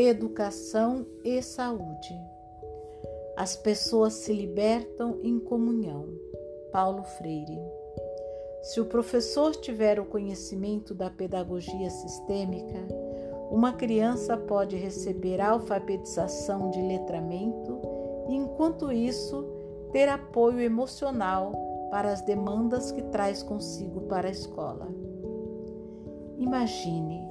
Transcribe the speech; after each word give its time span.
educação 0.00 1.04
e 1.24 1.42
saúde. 1.42 2.16
As 3.36 3.56
pessoas 3.56 4.12
se 4.14 4.32
libertam 4.32 5.18
em 5.24 5.40
comunhão. 5.40 6.06
Paulo 6.70 7.02
Freire. 7.02 7.58
Se 8.62 8.80
o 8.80 8.84
professor 8.84 9.56
tiver 9.56 9.98
o 9.98 10.04
conhecimento 10.04 10.94
da 10.94 11.10
pedagogia 11.10 11.90
sistêmica, 11.90 12.78
uma 13.50 13.72
criança 13.72 14.36
pode 14.36 14.76
receber 14.76 15.40
alfabetização 15.40 16.70
de 16.70 16.80
letramento 16.80 17.80
e, 18.28 18.36
enquanto 18.36 18.92
isso, 18.92 19.44
ter 19.90 20.08
apoio 20.08 20.60
emocional 20.60 21.52
para 21.90 22.12
as 22.12 22.20
demandas 22.22 22.92
que 22.92 23.02
traz 23.02 23.42
consigo 23.42 24.02
para 24.02 24.28
a 24.28 24.30
escola. 24.30 24.86
Imagine, 26.38 27.27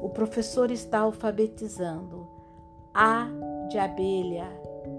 o 0.00 0.08
professor 0.08 0.70
está 0.70 1.00
alfabetizando 1.00 2.26
A 2.94 3.28
de 3.68 3.78
abelha, 3.78 4.46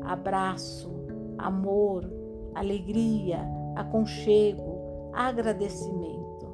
abraço, 0.04 0.92
amor, 1.38 2.10
alegria, 2.54 3.40
aconchego, 3.76 5.12
agradecimento. 5.14 6.48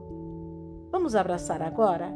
Vamos 0.91 1.15
abraçar 1.15 1.61
agora? 1.61 2.09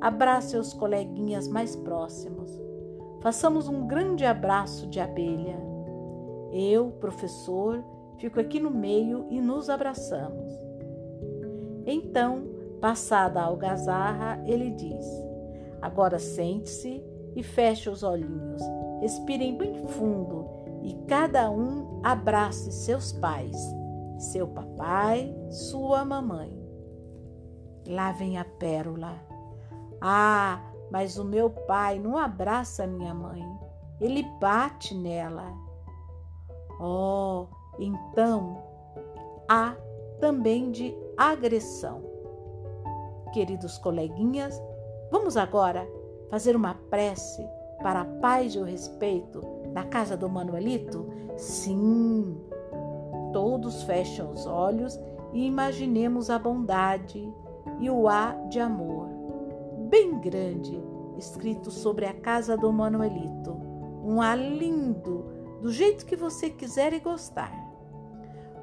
Abrace 0.00 0.56
os 0.56 0.72
coleguinhas 0.72 1.46
mais 1.46 1.76
próximos. 1.76 2.50
Façamos 3.20 3.68
um 3.68 3.86
grande 3.86 4.24
abraço 4.24 4.86
de 4.86 4.98
abelha. 4.98 5.58
Eu, 6.50 6.90
professor, 6.92 7.84
fico 8.16 8.40
aqui 8.40 8.58
no 8.58 8.70
meio 8.70 9.26
e 9.30 9.40
nos 9.40 9.70
abraçamos. 9.70 10.52
Então, 11.86 12.48
passada 12.80 13.40
a 13.40 13.44
algazarra, 13.44 14.42
ele 14.46 14.70
diz: 14.70 15.29
Agora 15.82 16.18
sente-se 16.18 17.02
e 17.34 17.42
feche 17.42 17.88
os 17.88 18.02
olhinhos. 18.02 18.62
Respirem 19.00 19.56
bem 19.56 19.86
fundo 19.88 20.46
e 20.82 20.94
cada 21.06 21.50
um 21.50 22.00
abrace 22.02 22.72
seus 22.72 23.12
pais, 23.12 23.56
seu 24.18 24.48
papai, 24.48 25.34
sua 25.50 26.04
mamãe. 26.04 26.58
Lá 27.86 28.12
vem 28.12 28.38
a 28.38 28.44
pérola. 28.44 29.14
Ah, 30.00 30.60
mas 30.90 31.18
o 31.18 31.24
meu 31.24 31.50
pai 31.50 31.98
não 31.98 32.16
abraça 32.16 32.86
minha 32.86 33.14
mãe, 33.14 33.44
ele 34.00 34.22
bate 34.40 34.94
nela. 34.94 35.52
Oh, 36.80 37.46
então 37.78 38.62
há 39.48 39.76
também 40.18 40.70
de 40.70 40.94
agressão. 41.16 42.02
Queridos 43.32 43.78
coleguinhas, 43.78 44.60
vamos 45.10 45.36
agora 45.36 45.86
fazer 46.30 46.54
uma 46.56 46.74
prece 46.74 47.46
para 47.82 48.02
a 48.02 48.04
paz 48.04 48.54
e 48.54 48.58
o 48.58 48.64
respeito 48.64 49.40
na 49.72 49.84
casa 49.84 50.16
do 50.16 50.28
Manuelito? 50.28 51.08
Sim. 51.36 52.40
Todos 53.32 53.82
fecham 53.84 54.32
os 54.32 54.46
olhos 54.46 54.98
e 55.32 55.46
imaginemos 55.46 56.30
a 56.30 56.38
bondade 56.38 57.32
e 57.78 57.88
o 57.88 58.08
A 58.08 58.32
de 58.48 58.60
amor, 58.60 59.08
bem 59.88 60.18
grande, 60.20 60.82
escrito 61.16 61.70
sobre 61.70 62.06
a 62.06 62.12
casa 62.12 62.56
do 62.56 62.72
Manuelito. 62.72 63.56
Um 64.04 64.20
A 64.20 64.34
lindo, 64.34 65.24
do 65.62 65.70
jeito 65.70 66.06
que 66.06 66.16
você 66.16 66.50
quiser 66.50 66.92
e 66.92 67.00
gostar. 67.00 67.52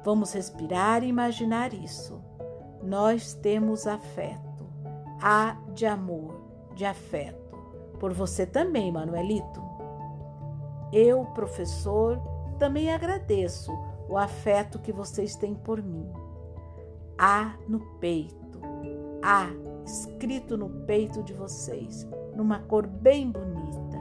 Vamos 0.04 0.32
respirar 0.32 1.02
e 1.02 1.08
imaginar 1.08 1.72
isso. 1.72 2.20
Nós 2.82 3.34
temos 3.34 3.86
afeto, 3.86 4.47
A 5.20 5.56
de 5.74 5.84
amor, 5.86 6.34
de 6.74 6.84
afeto. 6.84 7.56
Por 7.98 8.12
você 8.12 8.46
também, 8.46 8.92
Manuelito. 8.92 9.60
Eu, 10.92 11.24
professor, 11.26 12.20
também 12.58 12.92
agradeço 12.92 13.72
o 14.08 14.16
afeto 14.16 14.78
que 14.78 14.92
vocês 14.92 15.36
têm 15.36 15.54
por 15.54 15.82
mim. 15.82 16.08
Há 17.18 17.56
no 17.68 17.80
peito, 17.98 18.60
há 19.22 19.50
escrito 19.84 20.56
no 20.56 20.70
peito 20.86 21.22
de 21.22 21.34
vocês, 21.34 22.08
numa 22.34 22.60
cor 22.60 22.86
bem 22.86 23.30
bonita. 23.30 23.98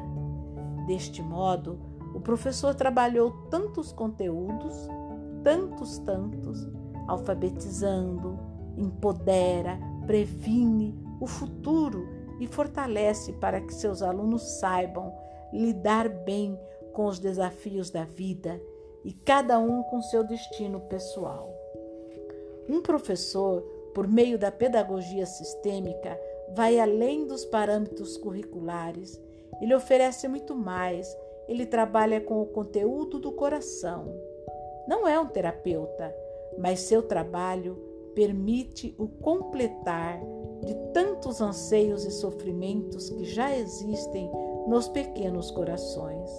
Deste 0.86 1.22
modo, 1.22 1.80
o 2.14 2.22
professor 2.22 2.76
trabalhou 2.76 3.32
tantos 3.50 3.92
conteúdos, 3.92 4.88
tantos, 5.44 5.98
tantos, 6.00 6.68
alfabetizando, 7.08 8.38
empodera, 8.78 9.80
previne 10.06 11.07
o 11.20 11.28
futuro 11.28 12.08
e 12.40 12.48
fortalece 12.48 13.34
para 13.34 13.62
que 13.62 13.74
seus 13.74 14.02
alunos 14.02 14.60
saibam 14.60 15.14
lidar 15.52 16.10
bem 16.10 16.60
com 16.94 17.06
os 17.06 17.20
desafios 17.20 17.90
da 17.90 18.04
vida 18.04 18.62
e 19.04 19.14
cada 19.14 19.60
um 19.60 19.84
com 19.84 20.02
seu 20.02 20.24
destino 20.24 20.82
pessoal. 20.82 21.54
Um 22.70 22.82
professor, 22.82 23.62
por 23.94 24.08
meio 24.08 24.38
da 24.38 24.52
pedagogia 24.52 25.26
sistêmica, 25.26 26.20
vai 26.54 26.80
além 26.80 27.26
dos 27.26 27.46
parâmetros 27.46 28.18
curriculares. 28.18 29.20
Ele 29.62 29.74
oferece 29.74 30.28
muito 30.28 30.56
mais. 30.56 31.08
Ele 31.48 31.66
trabalha 31.66 32.20
com 32.20 32.42
o 32.42 32.48
conteúdo 32.48 33.20
do 33.20 33.32
coração. 33.32 34.14
Não 34.88 35.08
é 35.08 35.20
um 35.20 35.28
terapeuta, 35.28 36.14
mas 36.58 36.82
seu 36.82 37.02
trabalho 37.02 37.76
permite 38.14 38.94
o 38.98 39.08
completar 39.08 40.20
de 40.66 40.74
tantos 40.94 41.42
anseios 41.42 42.06
e 42.06 42.12
sofrimentos 42.12 43.10
que 43.10 43.26
já 43.26 43.56
existem 43.56 44.30
nos 44.68 44.88
pequenos 44.88 45.52
corações. 45.52 46.30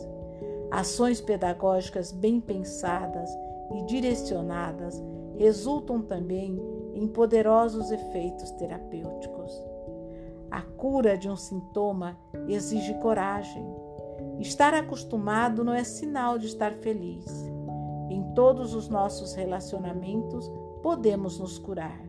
Ações 0.70 1.20
pedagógicas 1.20 2.12
bem 2.12 2.40
pensadas 2.40 3.30
e 3.74 3.82
direcionadas 3.86 5.02
resultam 5.36 6.02
também 6.02 6.60
em 6.94 7.06
poderosos 7.06 7.90
efeitos 7.90 8.50
terapêuticos. 8.52 9.52
A 10.50 10.62
cura 10.62 11.16
de 11.16 11.28
um 11.28 11.36
sintoma 11.36 12.18
exige 12.48 12.94
coragem. 12.94 13.64
Estar 14.40 14.74
acostumado 14.74 15.64
não 15.64 15.72
é 15.72 15.84
sinal 15.84 16.38
de 16.38 16.46
estar 16.46 16.74
feliz. 16.74 17.26
Em 18.10 18.22
todos 18.34 18.74
os 18.74 18.88
nossos 18.88 19.34
relacionamentos 19.34 20.50
podemos 20.82 21.38
nos 21.38 21.58
curar. 21.58 22.00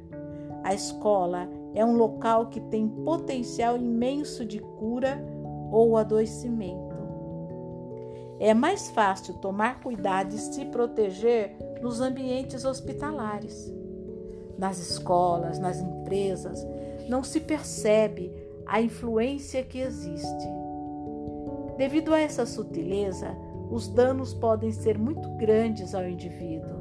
A 0.63 0.73
escola 0.73 1.49
é 1.73 1.85
um 1.85 1.95
local 1.95 2.47
que 2.47 2.59
tem 2.59 2.87
potencial 2.87 3.77
imenso 3.77 4.45
de 4.45 4.59
cura 4.59 5.23
ou 5.71 5.97
adoecimento. 5.97 6.89
É 8.39 8.53
mais 8.53 8.89
fácil 8.89 9.33
tomar 9.35 9.81
cuidado 9.81 10.33
e 10.33 10.37
se 10.37 10.65
proteger 10.65 11.55
nos 11.81 11.99
ambientes 11.99 12.63
hospitalares. 12.63 13.73
Nas 14.57 14.79
escolas, 14.79 15.59
nas 15.59 15.79
empresas, 15.79 16.65
não 17.07 17.23
se 17.23 17.39
percebe 17.39 18.31
a 18.65 18.81
influência 18.81 19.63
que 19.63 19.79
existe. 19.79 20.47
Devido 21.77 22.13
a 22.13 22.19
essa 22.19 22.45
sutileza, 22.45 23.35
os 23.69 23.87
danos 23.87 24.33
podem 24.33 24.71
ser 24.71 24.97
muito 24.97 25.29
grandes 25.37 25.93
ao 25.93 26.07
indivíduo, 26.07 26.77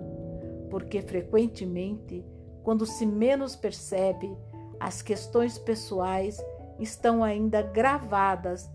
porque 0.70 1.02
frequentemente, 1.02 2.24
quando 2.62 2.86
se 2.86 3.06
menos 3.06 3.54
percebe, 3.56 4.30
as 4.80 5.02
questões 5.02 5.58
pessoais 5.58 6.42
estão 6.78 7.24
ainda 7.24 7.62
gravadas, 7.62 8.70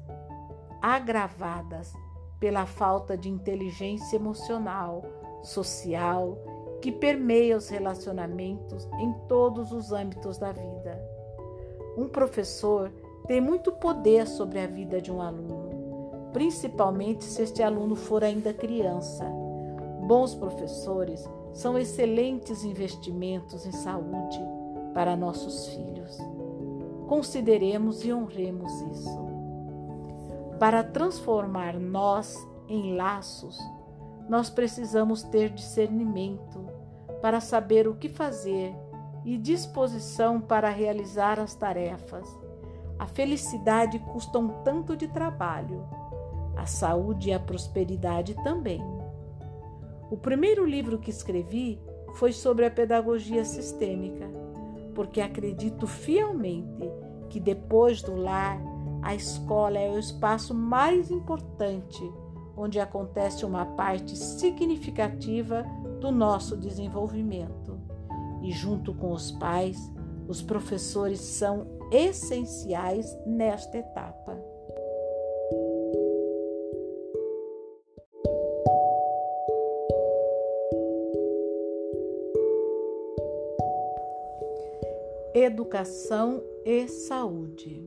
agravadas 0.81 1.93
pela 2.39 2.65
falta 2.65 3.17
de 3.17 3.29
inteligência 3.29 4.17
emocional, 4.17 5.03
social, 5.41 6.37
que 6.81 6.91
permeia 6.91 7.55
os 7.55 7.69
relacionamentos 7.69 8.85
em 8.99 9.13
todos 9.27 9.71
os 9.71 9.93
âmbitos 9.93 10.37
da 10.37 10.51
vida. 10.51 11.01
Um 11.97 12.09
professor 12.09 12.91
tem 13.27 13.39
muito 13.39 13.71
poder 13.71 14.27
sobre 14.27 14.59
a 14.59 14.67
vida 14.67 15.01
de 15.01 15.09
um 15.09 15.21
aluno, 15.21 16.29
principalmente 16.33 17.23
se 17.23 17.41
este 17.41 17.63
aluno 17.63 17.95
for 17.95 18.23
ainda 18.23 18.53
criança. 18.53 19.23
Bons 20.05 20.35
professores 20.35 21.23
são 21.53 21.79
excelentes 21.79 22.65
investimentos 22.65 23.65
em 23.65 23.71
saúde 23.71 24.62
para 24.93 25.15
nossos 25.15 25.67
filhos. 25.67 26.17
Consideremos 27.07 28.03
e 28.03 28.13
honremos 28.13 28.71
isso. 28.91 29.19
Para 30.59 30.83
transformar 30.83 31.79
nós 31.79 32.37
em 32.67 32.95
laços, 32.95 33.57
nós 34.29 34.49
precisamos 34.49 35.23
ter 35.23 35.49
discernimento 35.49 36.65
para 37.21 37.39
saber 37.39 37.87
o 37.87 37.95
que 37.95 38.09
fazer 38.09 38.73
e 39.25 39.37
disposição 39.37 40.39
para 40.39 40.69
realizar 40.69 41.39
as 41.39 41.55
tarefas. 41.55 42.27
A 42.97 43.05
felicidade 43.05 43.99
custa 43.99 44.39
um 44.39 44.63
tanto 44.63 44.95
de 44.95 45.07
trabalho, 45.07 45.85
a 46.55 46.65
saúde 46.65 47.29
e 47.29 47.33
a 47.33 47.39
prosperidade 47.39 48.35
também. 48.43 48.81
O 50.09 50.17
primeiro 50.17 50.65
livro 50.65 50.99
que 50.99 51.09
escrevi 51.09 51.81
foi 52.13 52.31
sobre 52.31 52.65
a 52.65 52.71
pedagogia 52.71 53.43
sistêmica, 53.43 54.29
porque 54.93 55.21
acredito 55.21 55.87
fielmente 55.87 56.89
que 57.29 57.39
depois 57.39 58.01
do 58.01 58.15
lar 58.15 58.59
a 59.01 59.13
escola 59.13 59.77
é 59.77 59.89
o 59.89 59.99
espaço 59.99 60.53
mais 60.53 61.11
importante 61.11 62.01
onde 62.55 62.79
acontece 62.79 63.45
uma 63.45 63.65
parte 63.65 64.15
significativa 64.15 65.63
do 65.99 66.11
nosso 66.11 66.55
desenvolvimento. 66.55 67.79
E 68.41 68.51
junto 68.51 68.93
com 68.93 69.11
os 69.11 69.31
pais, 69.31 69.77
os 70.27 70.41
professores 70.41 71.19
são 71.19 71.67
essenciais 71.91 73.17
nesta 73.25 73.77
etapa. 73.77 74.37
Educação 85.43 86.41
e 86.63 86.87
saúde. 86.87 87.85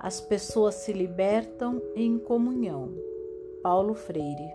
As 0.00 0.20
pessoas 0.20 0.74
se 0.74 0.92
libertam 0.92 1.80
em 1.94 2.18
comunhão. 2.18 2.92
Paulo 3.62 3.94
Freire. 3.94 4.50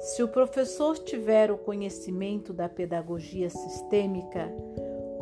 Se 0.00 0.22
o 0.22 0.28
professor 0.28 0.98
tiver 0.98 1.50
o 1.50 1.56
conhecimento 1.56 2.52
da 2.52 2.68
pedagogia 2.68 3.48
sistêmica, 3.48 4.54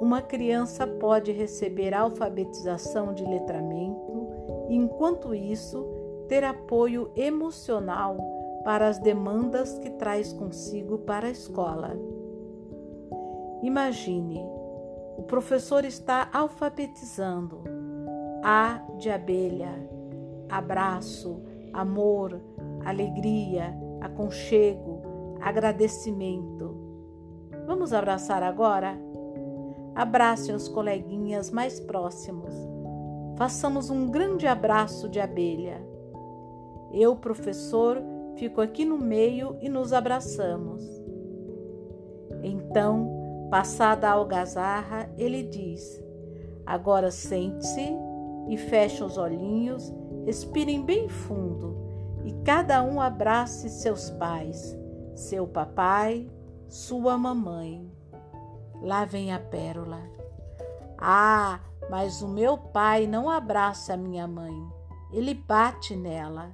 uma 0.01 0.21
criança 0.21 0.85
pode 0.85 1.31
receber 1.31 1.95
alfabetização 1.95 3.15
de 3.15 3.25
letramento 3.25 4.67
enquanto 4.69 5.33
isso, 5.33 5.87
ter 6.27 6.43
apoio 6.43 7.13
emocional 7.15 8.19
para 8.65 8.89
as 8.89 8.99
demandas 8.99 9.79
que 9.79 9.91
traz 9.91 10.33
consigo 10.33 10.99
para 10.99 11.29
a 11.29 11.31
escola. 11.31 11.97
Imagine, 13.63 14.58
o 15.19 15.23
professor 15.25 15.85
está 15.85 16.31
alfabetizando. 16.33 17.65
A 18.41 18.81
de 18.99 19.11
abelha, 19.11 19.75
abraço, 20.49 21.43
amor, 21.73 22.41
alegria, 22.85 23.77
aconchego, 24.01 25.03
agradecimento. 25.41 26.73
Vamos 27.67 27.93
abraçar 27.93 28.45
agora? 28.45 28.97
Abracem 29.93 30.55
os 30.55 30.69
coleguinhas 30.69 31.51
mais 31.51 31.81
próximos. 31.81 32.55
Façamos 33.37 33.91
um 33.91 34.09
grande 34.09 34.47
abraço 34.47 35.09
de 35.09 35.19
abelha. 35.19 35.85
Eu, 36.93 37.17
professor, 37.17 38.01
fico 38.37 38.61
aqui 38.61 38.85
no 38.85 38.97
meio 38.97 39.57
e 39.61 39.69
nos 39.69 39.93
abraçamos. 39.93 40.81
Então, 42.41 43.18
passada 43.51 44.09
a 44.09 44.13
algazarra, 44.13 45.11
ele 45.17 45.43
diz: 45.43 46.03
Agora 46.65 47.11
sente-se 47.11 47.97
e 48.49 48.57
feche 48.57 49.03
os 49.03 49.17
olhinhos, 49.17 49.93
respirem 50.25 50.85
bem 50.85 51.09
fundo 51.09 51.77
e 52.25 52.33
cada 52.45 52.83
um 52.83 53.01
abrace 53.01 53.69
seus 53.71 54.11
pais, 54.11 54.77
seu 55.15 55.47
papai, 55.47 56.31
sua 56.69 57.17
mamãe. 57.17 57.91
Lá 58.83 59.05
vem 59.05 59.33
a 59.33 59.39
pérola. 59.39 60.03
Ah, 60.99 61.61
mas 61.89 62.23
o 62.23 62.29
meu 62.29 62.59
pai 62.59 63.07
não 63.07 63.31
abraça 63.31 63.95
a 63.95 63.97
minha 63.97 64.27
mãe, 64.27 64.55
ele 65.13 65.33
bate 65.33 65.97
nela. 65.97 66.53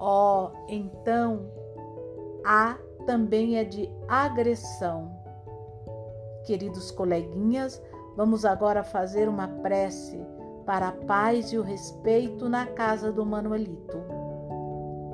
Oh, 0.00 0.50
então 0.68 1.50
A 2.44 2.76
também 3.06 3.56
é 3.56 3.64
de 3.64 3.88
agressão. 4.08 5.21
Queridos 6.44 6.90
coleguinhas, 6.90 7.80
vamos 8.16 8.44
agora 8.44 8.82
fazer 8.82 9.28
uma 9.28 9.48
prece 9.48 10.24
para 10.66 10.88
a 10.88 10.92
paz 10.92 11.52
e 11.52 11.58
o 11.58 11.62
respeito 11.62 12.48
na 12.48 12.66
casa 12.66 13.12
do 13.12 13.24
Manuelito. 13.24 13.98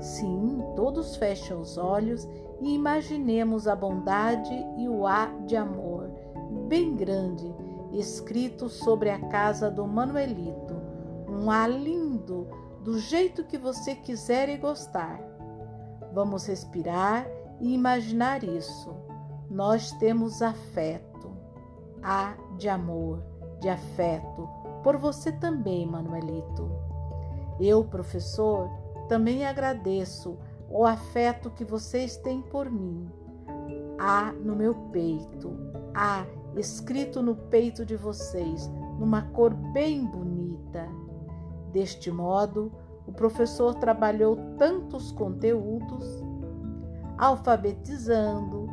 Sim, 0.01 0.63
todos 0.77 1.17
fechem 1.17 1.57
os 1.57 1.77
olhos 1.77 2.29
e 2.61 2.75
imaginemos 2.75 3.67
a 3.67 3.75
bondade 3.75 4.55
e 4.77 4.89
o 4.89 5.07
ar 5.07 5.33
de 5.47 5.57
amor 5.57 6.11
bem 6.69 6.95
grande 6.95 7.55
escrito 7.93 8.69
sobre 8.69 9.11
a 9.11 9.19
casa 9.29 9.71
do 9.71 9.87
Manuelito. 9.87 10.77
Um 11.29 11.51
ar 11.51 11.71
lindo, 11.71 12.47
do 12.83 12.99
jeito 12.99 13.45
que 13.45 13.57
você 13.57 13.95
quiser 13.95 14.49
e 14.49 14.57
gostar. 14.57 15.21
Vamos 16.13 16.47
respirar 16.47 17.27
e 17.61 17.73
imaginar 17.73 18.45
isso. 18.45 18.95
Nós 19.50 19.93
temos 19.93 20.43
afeto, 20.43 21.31
A 22.03 22.35
de 22.56 22.69
amor, 22.69 23.23
de 23.61 23.69
afeto, 23.69 24.49
por 24.83 24.97
você 24.97 25.33
também, 25.33 25.87
Manuelito. 25.87 26.71
Eu, 27.59 27.85
professor, 27.85 28.71
também 29.09 29.47
agradeço 29.47 30.39
o 30.69 30.85
afeto 30.85 31.50
que 31.50 31.65
vocês 31.65 32.17
têm 32.19 32.43
por 32.43 32.71
mim. 32.71 33.11
Há 33.99 34.33
no 34.33 34.55
meu 34.55 34.75
peito, 34.93 35.56
há 35.95 36.25
escrito 36.56 37.23
no 37.23 37.35
peito 37.35 37.85
de 37.85 37.97
vocês, 37.97 38.71
numa 38.99 39.23
cor 39.23 39.55
bem 39.55 40.05
bonita. 40.05 40.87
Deste 41.73 42.11
modo, 42.11 42.71
o 43.06 43.12
professor 43.12 43.75
trabalhou 43.75 44.37
tantos 44.59 45.11
conteúdos, 45.11 46.23
alfabetizando, 47.17 48.68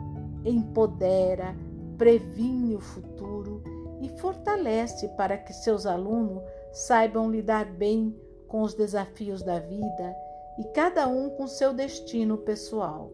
empodera, 0.45 1.56
previne 1.97 2.75
o 2.75 2.80
futuro 2.80 3.63
e 4.01 4.09
fortalece 4.19 5.07
para 5.09 5.38
que 5.38 5.53
seus 5.53 5.86
alunos 5.86 6.44
saibam 6.71 7.31
lidar 7.31 7.65
bem 7.65 8.15
com 8.47 8.62
os 8.62 8.74
desafios 8.74 9.42
da 9.42 9.59
vida 9.59 10.15
e 10.57 10.63
cada 10.65 11.07
um 11.07 11.30
com 11.31 11.47
seu 11.47 11.74
destino 11.74 12.38
pessoal. 12.38 13.12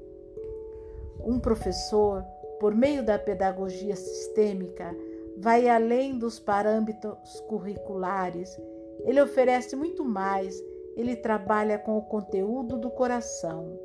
Um 1.23 1.39
professor, 1.39 2.23
por 2.59 2.75
meio 2.75 3.03
da 3.03 3.17
pedagogia 3.17 3.95
sistêmica, 3.95 4.95
vai 5.37 5.67
além 5.67 6.17
dos 6.17 6.39
parâmetros 6.39 7.39
curriculares, 7.47 8.59
ele 9.03 9.21
oferece 9.21 9.75
muito 9.75 10.03
mais, 10.03 10.63
ele 10.95 11.15
trabalha 11.15 11.77
com 11.79 11.97
o 11.97 12.03
conteúdo 12.03 12.77
do 12.77 12.89
coração. 12.91 13.79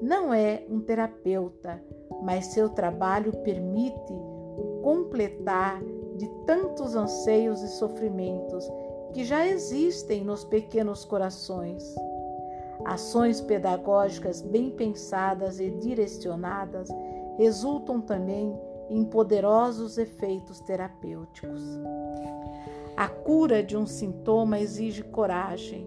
Não 0.00 0.32
é 0.32 0.64
um 0.68 0.80
terapeuta, 0.80 1.82
mas 2.22 2.46
seu 2.46 2.68
trabalho 2.68 3.32
permite 3.38 4.12
o 4.12 4.80
completar 4.82 5.82
de 6.16 6.28
tantos 6.46 6.94
anseios 6.94 7.62
e 7.62 7.68
sofrimentos 7.68 8.68
que 9.12 9.24
já 9.24 9.46
existem 9.46 10.24
nos 10.24 10.44
pequenos 10.44 11.04
corações. 11.04 11.94
Ações 12.84 13.40
pedagógicas 13.40 14.40
bem 14.40 14.70
pensadas 14.70 15.60
e 15.60 15.70
direcionadas 15.70 16.88
resultam 17.38 18.00
também 18.00 18.58
em 18.90 19.04
poderosos 19.04 19.98
efeitos 19.98 20.60
terapêuticos. 20.60 21.62
A 22.96 23.08
cura 23.08 23.62
de 23.62 23.76
um 23.76 23.86
sintoma 23.86 24.58
exige 24.58 25.02
coragem. 25.02 25.86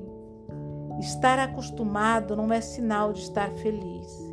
Estar 1.00 1.38
acostumado 1.38 2.36
não 2.36 2.52
é 2.52 2.62
sinal 2.62 3.14
de 3.14 3.22
estar 3.22 3.52
feliz. 3.52 4.25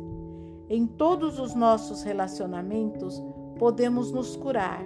Em 0.75 0.87
todos 0.87 1.37
os 1.37 1.53
nossos 1.53 2.01
relacionamentos, 2.01 3.23
podemos 3.59 4.11
nos 4.11 4.35
curar. 4.35 4.83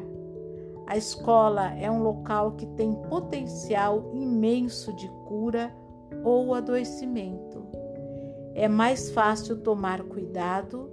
A 0.85 0.97
escola 0.97 1.73
é 1.75 1.89
um 1.89 2.03
local 2.03 2.57
que 2.57 2.65
tem 2.65 2.93
potencial 3.09 4.11
imenso 4.13 4.91
de 4.91 5.07
cura 5.29 5.73
ou 6.25 6.53
adoecimento. 6.53 7.63
É 8.53 8.67
mais 8.67 9.11
fácil 9.11 9.61
tomar 9.61 10.03
cuidado 10.03 10.91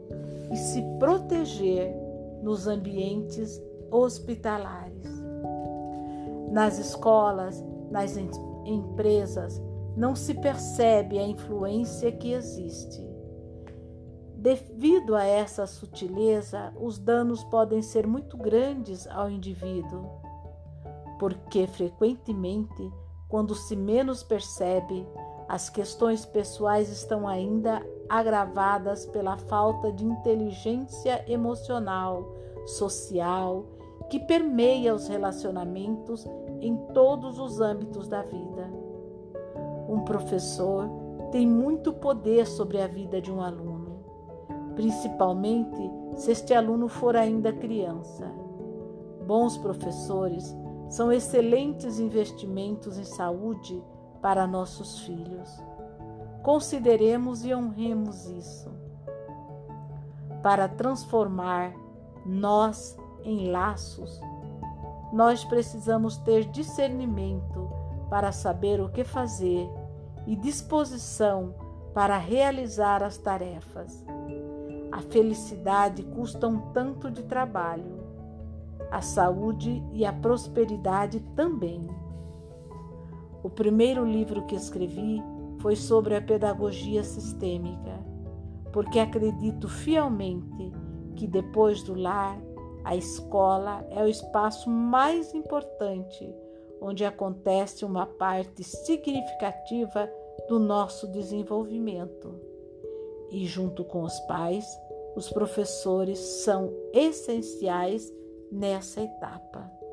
e 0.52 0.56
se 0.56 0.80
proteger 1.00 1.92
nos 2.40 2.68
ambientes 2.68 3.60
hospitalares. 3.90 5.10
Nas 6.52 6.78
escolas, 6.78 7.64
nas 7.90 8.16
empresas, 8.64 9.60
não 9.96 10.14
se 10.14 10.34
percebe 10.34 11.18
a 11.18 11.26
influência 11.26 12.12
que 12.12 12.32
existe. 12.32 13.13
Devido 14.44 15.16
a 15.16 15.24
essa 15.24 15.66
sutileza, 15.66 16.70
os 16.78 16.98
danos 16.98 17.42
podem 17.44 17.80
ser 17.80 18.06
muito 18.06 18.36
grandes 18.36 19.06
ao 19.06 19.30
indivíduo, 19.30 20.04
porque 21.18 21.66
frequentemente 21.66 22.92
quando 23.26 23.54
se 23.54 23.74
menos 23.74 24.22
percebe, 24.22 25.08
as 25.48 25.70
questões 25.70 26.26
pessoais 26.26 26.90
estão 26.90 27.26
ainda 27.26 27.82
agravadas 28.06 29.06
pela 29.06 29.38
falta 29.38 29.90
de 29.90 30.04
inteligência 30.04 31.24
emocional, 31.26 32.36
social, 32.66 33.64
que 34.10 34.20
permeia 34.20 34.94
os 34.94 35.08
relacionamentos 35.08 36.28
em 36.60 36.76
todos 36.92 37.38
os 37.38 37.62
âmbitos 37.62 38.08
da 38.08 38.20
vida. 38.20 38.70
Um 39.88 40.02
professor 40.04 40.86
tem 41.32 41.46
muito 41.46 41.94
poder 41.94 42.46
sobre 42.46 42.78
a 42.82 42.86
vida 42.86 43.22
de 43.22 43.32
um 43.32 43.40
aluno, 43.40 43.73
principalmente 44.74 45.90
se 46.14 46.32
este 46.32 46.54
aluno 46.54 46.88
for 46.88 47.16
ainda 47.16 47.52
criança. 47.52 48.30
Bons 49.26 49.56
professores 49.56 50.54
são 50.88 51.10
excelentes 51.10 51.98
investimentos 51.98 52.98
em 52.98 53.04
saúde 53.04 53.82
para 54.20 54.46
nossos 54.46 55.00
filhos. 55.00 55.50
Consideremos 56.42 57.44
e 57.44 57.54
honremos 57.54 58.26
isso. 58.26 58.70
Para 60.42 60.68
transformar 60.68 61.72
nós 62.26 62.96
em 63.22 63.50
laços, 63.50 64.20
nós 65.12 65.44
precisamos 65.44 66.16
ter 66.18 66.44
discernimento 66.50 67.70
para 68.10 68.30
saber 68.30 68.80
o 68.80 68.90
que 68.90 69.04
fazer 69.04 69.68
e 70.26 70.36
disposição 70.36 71.54
para 71.94 72.18
realizar 72.18 73.02
as 73.02 73.16
tarefas. 73.16 74.04
A 74.94 75.00
felicidade 75.00 76.04
custa 76.04 76.46
um 76.46 76.70
tanto 76.70 77.10
de 77.10 77.24
trabalho, 77.24 77.98
a 78.92 79.02
saúde 79.02 79.82
e 79.92 80.04
a 80.04 80.12
prosperidade 80.12 81.18
também. 81.34 81.84
O 83.42 83.50
primeiro 83.50 84.04
livro 84.04 84.46
que 84.46 84.54
escrevi 84.54 85.20
foi 85.58 85.74
sobre 85.74 86.14
a 86.14 86.22
pedagogia 86.22 87.02
sistêmica, 87.02 88.06
porque 88.72 89.00
acredito 89.00 89.68
fielmente 89.68 90.72
que 91.16 91.26
depois 91.26 91.82
do 91.82 91.94
lar, 91.94 92.40
a 92.84 92.94
escola 92.94 93.84
é 93.90 94.00
o 94.00 94.06
espaço 94.06 94.70
mais 94.70 95.34
importante 95.34 96.32
onde 96.80 97.04
acontece 97.04 97.84
uma 97.84 98.06
parte 98.06 98.62
significativa 98.62 100.08
do 100.48 100.60
nosso 100.60 101.10
desenvolvimento. 101.10 102.40
E, 103.30 103.44
junto 103.44 103.84
com 103.84 104.04
os 104.04 104.20
pais, 104.20 104.64
os 105.14 105.30
professores 105.30 106.18
são 106.18 106.72
essenciais 106.92 108.12
nessa 108.50 109.00
etapa. 109.00 109.83